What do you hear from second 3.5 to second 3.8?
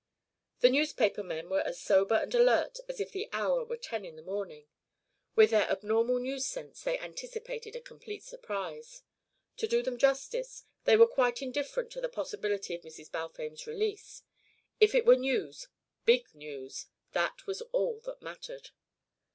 were